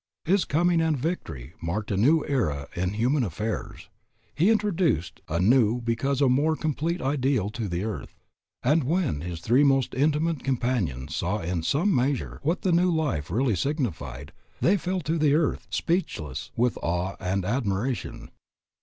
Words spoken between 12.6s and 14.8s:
the new life really signified, they